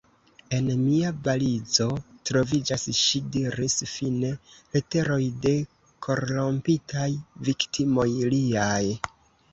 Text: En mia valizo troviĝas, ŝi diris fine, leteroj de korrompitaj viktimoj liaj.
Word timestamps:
En 0.57 0.69
mia 0.83 1.09
valizo 1.27 1.85
troviĝas, 2.29 2.85
ŝi 3.01 3.21
diris 3.35 3.77
fine, 3.93 4.33
leteroj 4.77 5.21
de 5.45 5.53
korrompitaj 6.07 7.07
viktimoj 7.51 8.09
liaj. 8.35 8.85